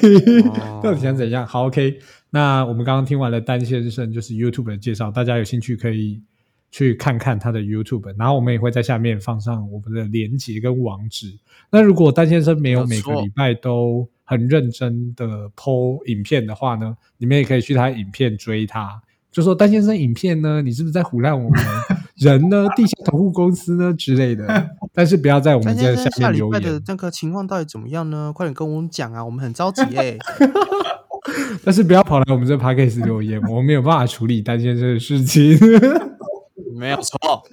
[0.82, 1.46] 到底想怎样？
[1.46, 2.00] 好，OK。
[2.30, 6.22] 那我们刚刚听完了丹先生就是 YouTube 的介绍，大家有兴趣可以
[6.72, 11.38] 去看看他的 YouTube，然后我们也会在下面放上我们的连接跟网址。
[11.70, 21.60] 那如果丹先生没有每个礼拜都很认真的剖影片的话呢，你们也可以去他影片追他，就说丹先生影片呢，你是不是在胡乱我们
[22.24, 22.66] 人呢？
[22.76, 24.46] 地下投顾公司呢之类的，
[24.94, 26.62] 但是不要在我们这下面留言。
[26.62, 28.32] 的那个情况到底怎么样呢？
[28.34, 30.18] 快点跟我们讲啊，我们很着急哎。
[31.64, 35.58] 但是不要跑来我们这 p a c k a g e 留言，我们没有办法处理丹先生的事情。
[36.76, 37.44] 没有错。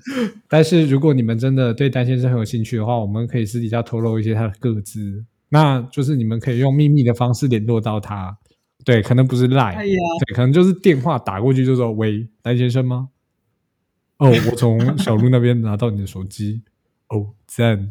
[0.48, 5.24] 但是如果你们真的对丹先生很有兴趣的话，我们可以私底下透露一些他的个资。
[5.50, 8.36] 那就是你们可以用秘密的方式联络到他，
[8.84, 13.08] 对，可能不是赖，对，可能就是电话打过去就说：“喂，丹先生吗？”
[14.20, 16.62] 哦，我从小鹿那边拿到你的手机，
[17.08, 17.90] 哦，赞，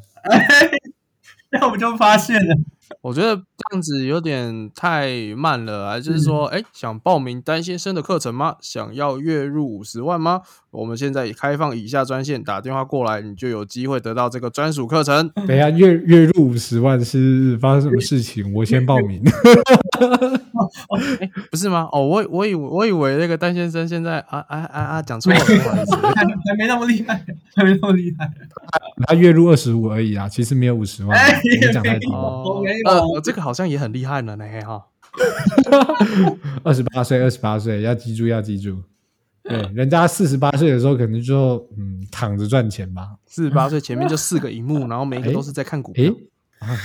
[1.49, 2.55] 那我们就发现了。
[3.01, 8.57] 我觉得这样子有点太慢了，还是说，哎，想报名丹先生的课程吗？
[8.61, 10.41] 想要月入五十万吗？
[10.71, 15.27] 我们现在开放以下专线，打电话过来，你就有机会得到这个专属课程。
[15.47, 18.53] 等一下，月月入五十万是发生什么事情？
[18.53, 19.21] 我先报名。
[21.19, 21.89] 哎，不是吗？
[21.91, 28.29] 哦，我我以我以为那个丹先生现在啊啊啊啊讲错了，不好意思，还没那么厉害，还没那么厉害。
[29.07, 31.17] 他月入二十五而已啊，其实没有五十万。
[31.43, 32.43] 你讲太多了。
[32.85, 34.85] 呃，这个好像也很厉害了呢，哈。
[36.63, 38.77] 二十八岁，二十八岁，要记住，要记住。
[39.49, 43.15] 对，人家四十八岁的时候可能就嗯躺着赚钱吧。
[43.25, 46.15] 四十八岁 前面就四个荧幕，然后每一个都是在看股诶票。，
[46.59, 46.77] 啊，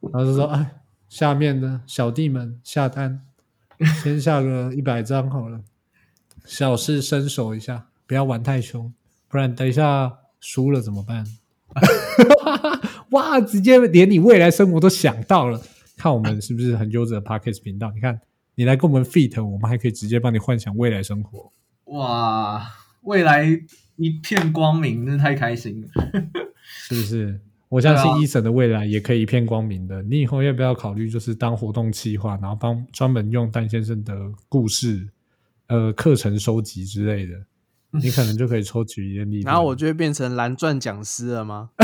[0.00, 0.74] 然后就说哎，
[1.08, 3.20] 下面的小弟们下单，
[4.02, 5.60] 先下个一百张好了，
[6.44, 8.92] 小事伸手一下，不要玩太凶，
[9.28, 11.26] 不然等一下输了怎么办？
[13.10, 15.60] 哇，直接连你未来生活都想到了，
[15.96, 17.90] 看我们是不是很优质的 Podcast 频道？
[17.92, 18.20] 你看，
[18.54, 21.52] 你来跟我们 fit，我们还可以直接帮你幻想未来生活。
[21.92, 22.62] 哇，
[23.02, 23.46] 未来
[23.96, 25.88] 一片光明，真的太开心了。
[26.64, 27.40] 是不是？
[27.68, 30.02] 我相信对啊医生的未来也可以一片光明的。
[30.02, 34.14] 你以后要不要考虑，就是当活动企划，然后帮专门用丹先生的
[34.48, 35.08] 故事、
[35.68, 37.34] 呃课程收集之类的，
[37.90, 39.44] 你可能就可以抽取一些利润。
[39.44, 41.70] 然后我就会变成蓝钻讲师了吗？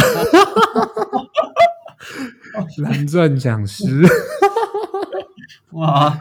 [2.78, 3.84] 蓝钻讲师，
[5.72, 6.20] 哇，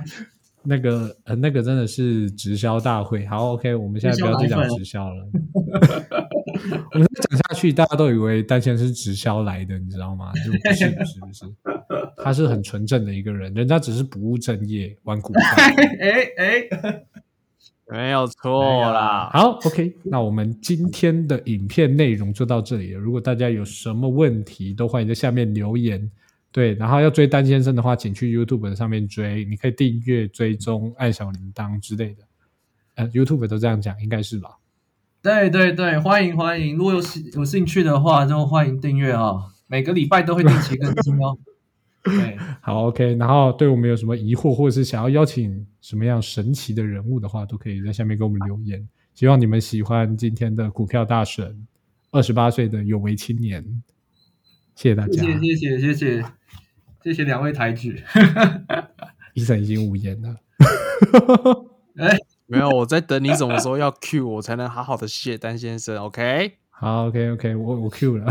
[0.67, 3.25] 那个呃那个真的是直销大会。
[3.25, 5.25] 好，OK，我们现在不要再讲直销了。
[6.93, 10.31] 我们再讲下去，大家都以为丹先生是直销来的，你知道吗？
[10.45, 11.45] 就不是，不是，不是，
[12.17, 15.41] 他是很纯正的一个人，人家只是不务正业，玩股票。
[16.01, 16.67] 哎 哎，
[17.89, 19.29] 没有错啦。
[19.31, 22.99] 好，OK，那我们今天的影片内容就到这里了。
[22.99, 26.09] 如果大家有什么问题，都欢迎在下面留言。
[26.57, 32.23] 对，然后要追丹先生的话，请去 YouTube 上面追，你可以订阅、追踪、按小铃铛之类的。
[32.95, 34.57] 呃，YouTube 都这样讲，应该是吧？
[35.21, 41.37] 对对对，欢迎欢迎，如果有兴有兴趣的话，就欢迎订阅哦，每个礼拜都会定期更新哦。
[42.03, 43.13] 对，好，OK。
[43.17, 48.83] 然后对我们有什么疑惑，或者是想要邀请什么样神奇的人物的话，都可以在下面给我们留言。
[49.13, 51.67] 希望你们喜欢今天的股票大神，
[52.09, 53.63] 二十八岁的有为青年。
[54.73, 55.21] 谢谢大家。
[55.21, 56.25] 谢谢谢谢谢谢
[57.07, 58.03] 谢谢两位抬举。
[59.33, 60.35] 医生已经无言了。
[61.95, 65.97] 哎，没有，我在等你什么时候要 Q 我才能好好的谢丹先生。
[66.03, 68.25] OK，好，OK OK，我我 Q 了。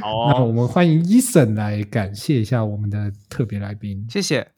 [0.00, 4.06] 好哦，那我们欢迎医生来感谢一下我们的特别来宾。
[4.08, 4.48] 谢谢。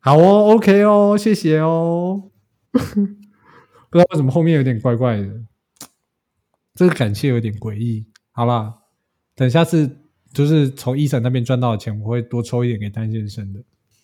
[0.00, 2.30] 好哦，OK 哦，谢谢哦。
[2.72, 5.28] 不知道为什么后面有点怪怪的，
[6.74, 8.06] 这个感谢有点诡异。
[8.32, 8.74] 好啦，
[9.36, 9.98] 等下次
[10.34, 13.60] 就是从伊森那边赚到的钱，我会多抽一点给丹先生的。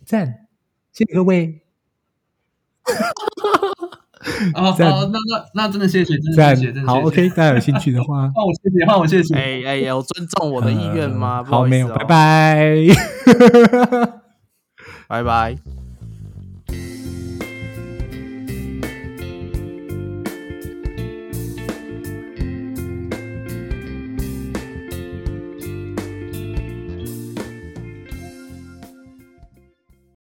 [0.07, 0.47] 赞，
[0.93, 1.61] 谢谢各位，
[4.55, 9.35] 哦赞哦，那那那真的谢谢，真的赞谢谢，真的好，OK，大家有兴趣的话， 那我谢谢，那我谢谢。
[9.35, 11.39] 哎哎，有尊重我的意愿吗？
[11.45, 12.74] 呃好，没有，拜拜。
[15.09, 15.80] 拜拜。